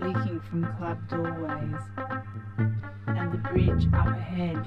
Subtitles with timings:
[0.00, 1.82] leaking from club doorways,
[3.08, 4.64] and the bridge up ahead,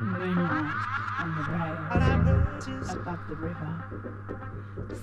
[0.00, 0.72] moonlight
[1.18, 3.84] on the rails above the river,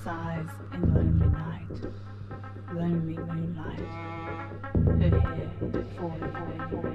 [0.02, 1.92] sighs in lonely night,
[2.74, 3.80] lonely moonlight,
[5.02, 5.52] her hair
[5.98, 6.89] falling.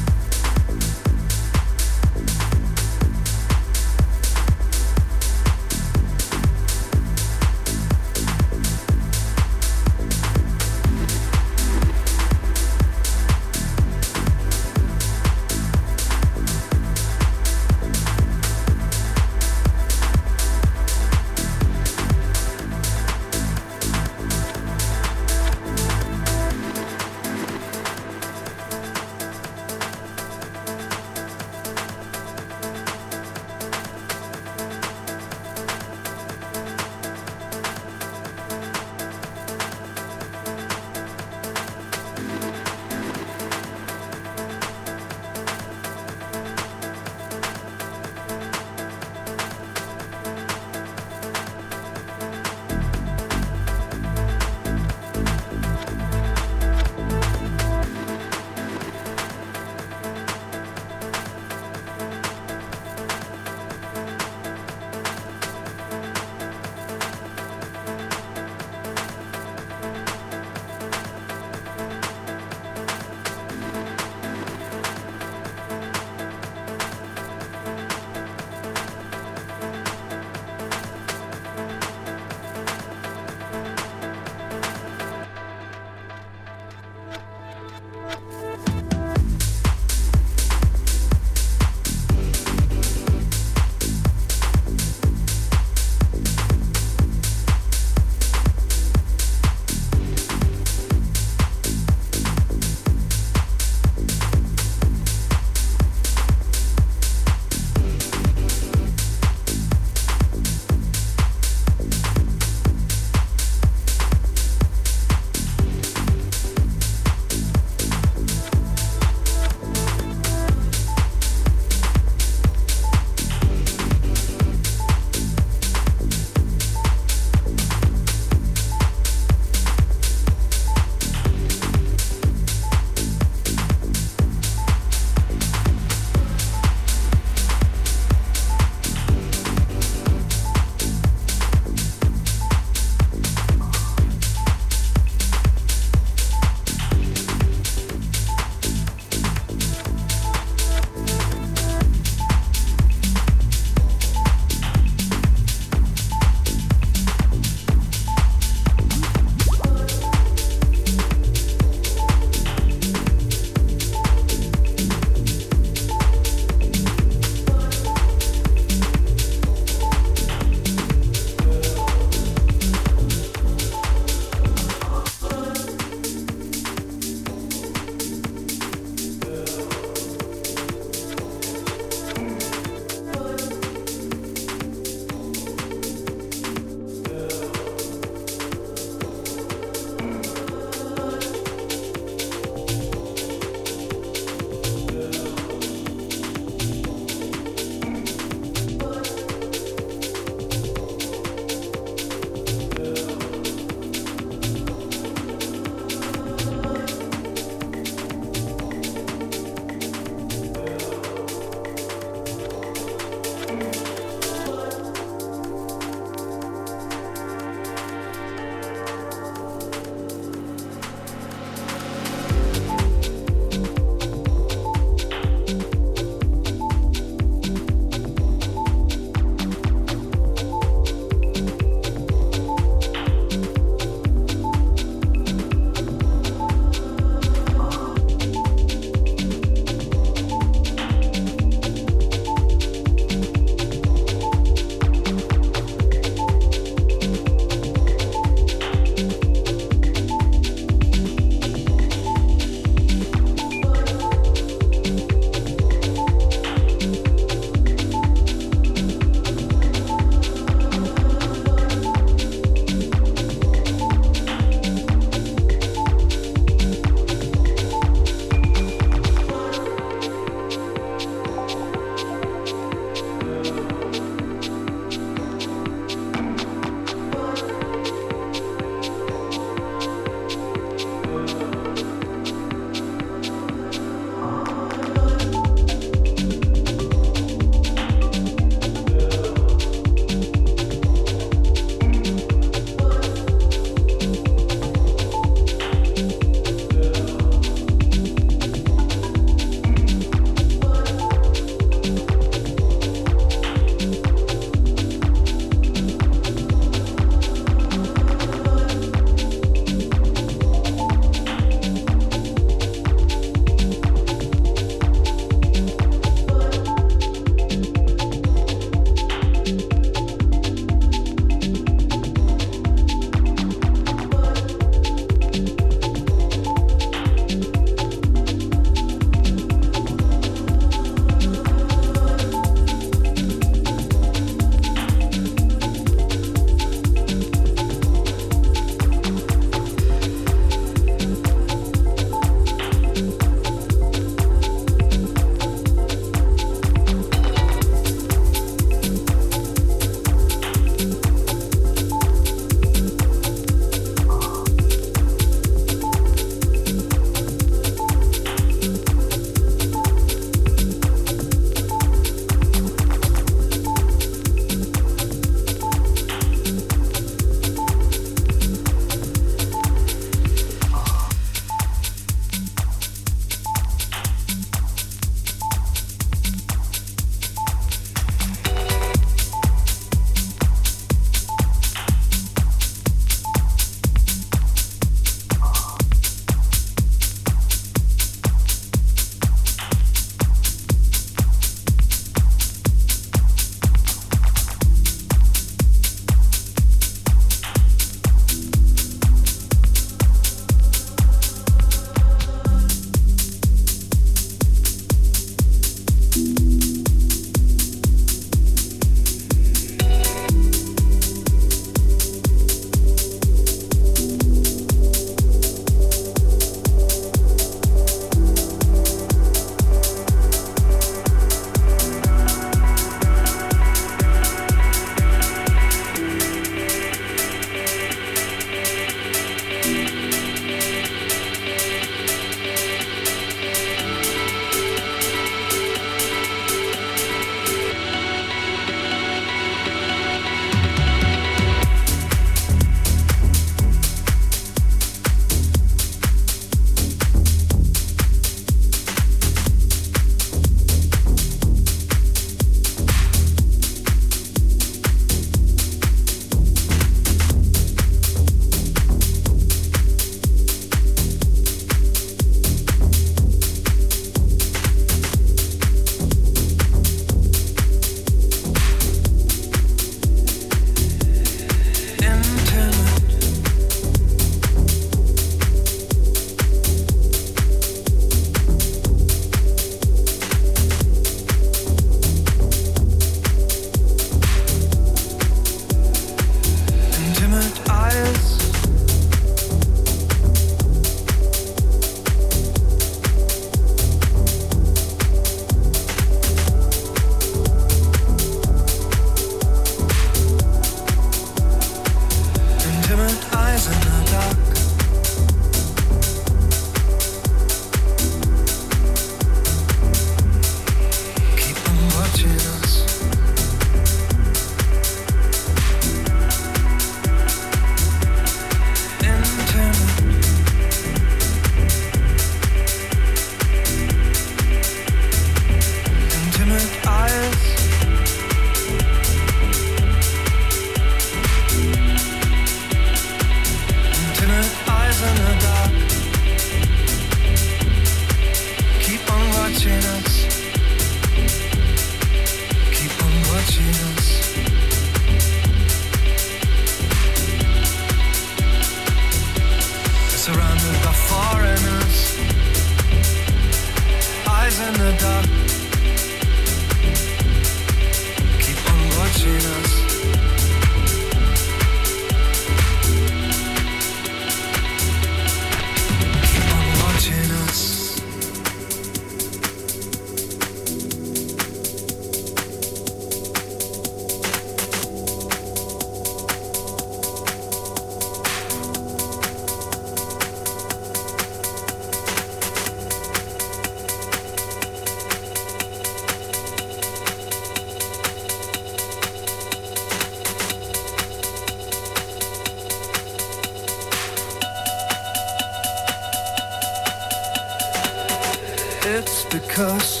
[598.88, 600.00] It's because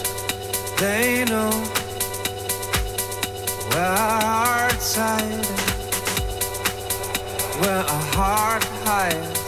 [0.78, 1.50] they know
[3.70, 5.46] where our hearts hide,
[7.60, 9.40] where our heart hides.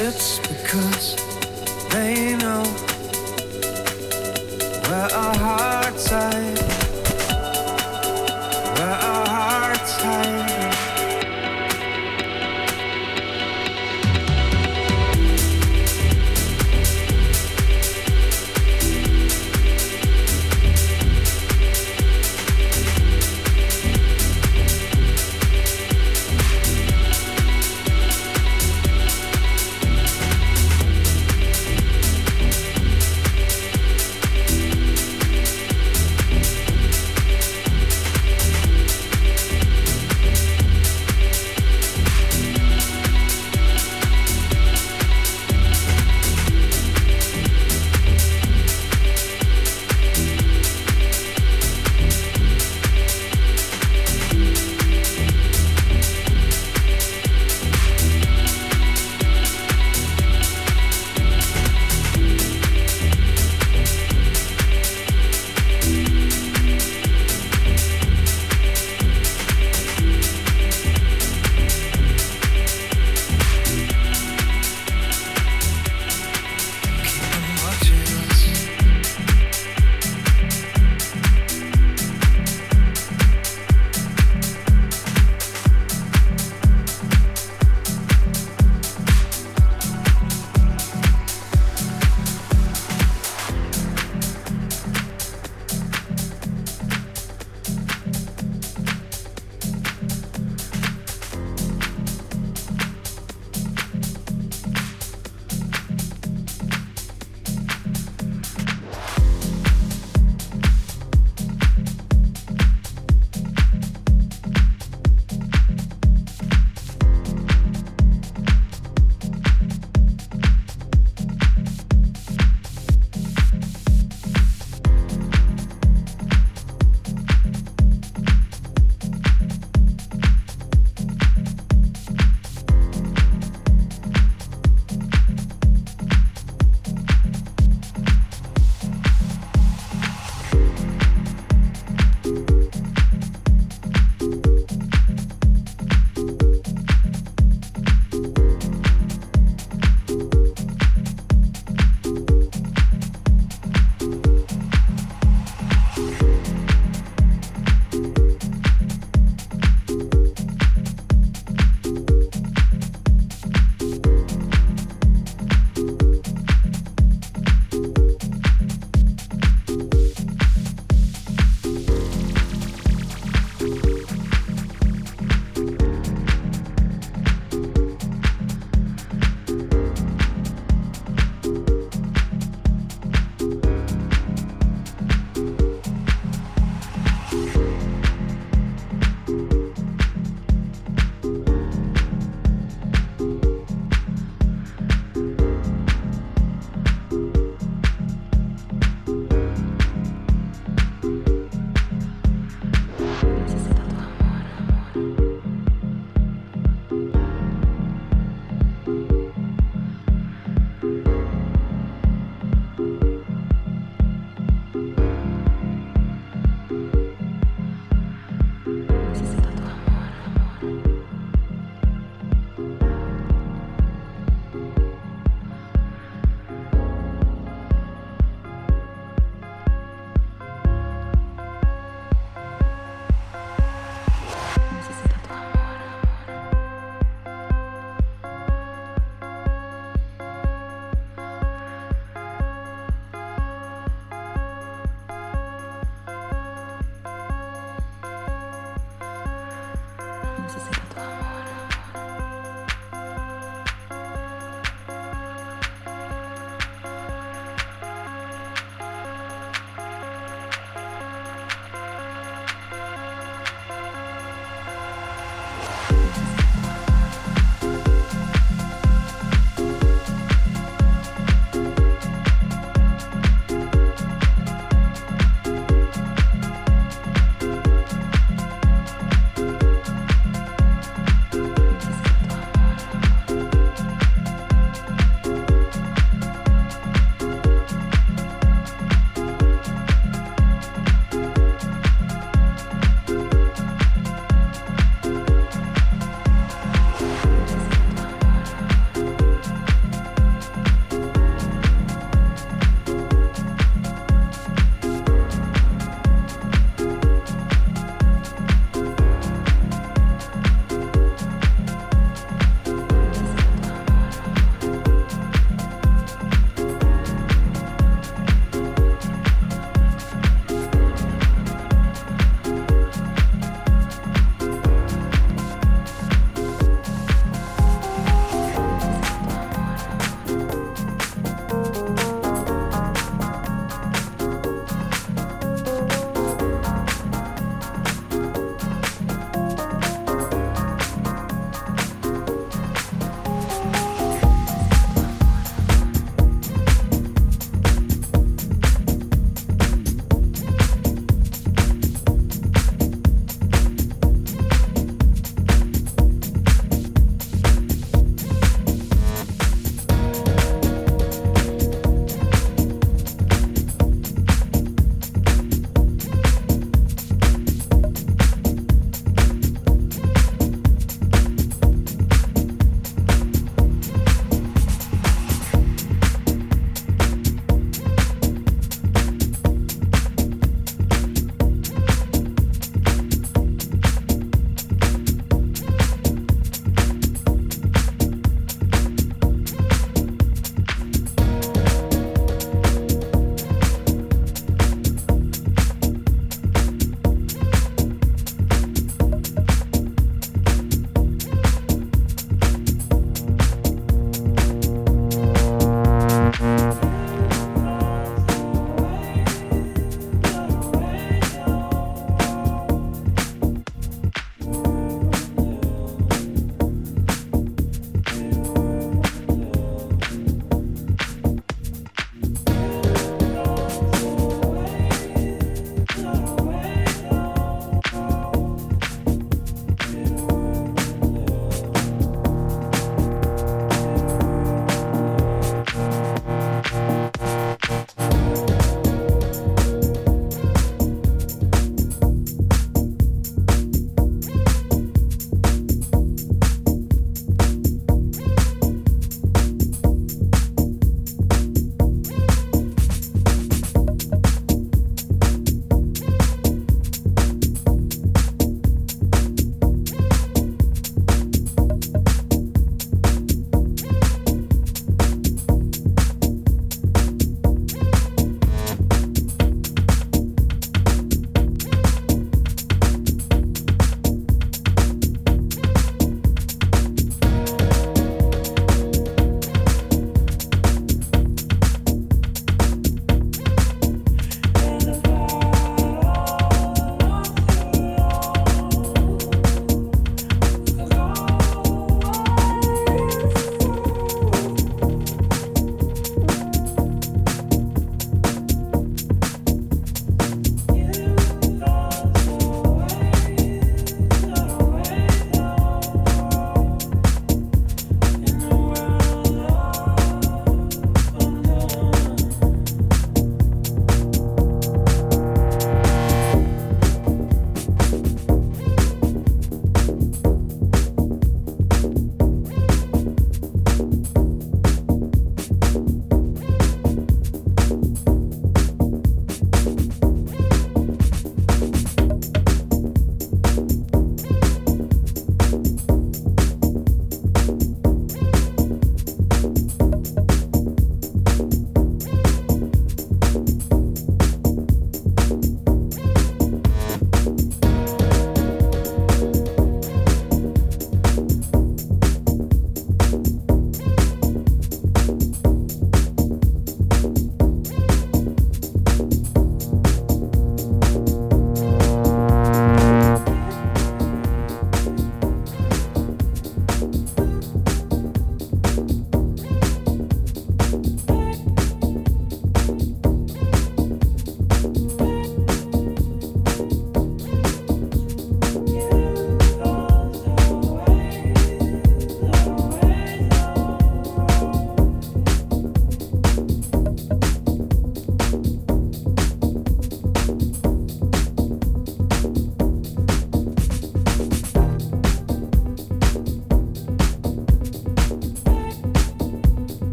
[0.00, 1.14] It's because
[1.90, 2.64] they know
[4.88, 6.51] where our hearts hide.